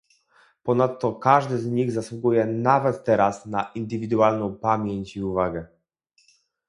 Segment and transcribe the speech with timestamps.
[0.63, 5.67] Ponadto każdy z nich zasługuje nawet teraz na indywidualną pamięć i uwagę